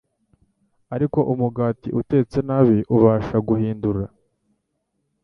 [0.95, 4.03] ariko umugati utetse nabi ubasha guhindura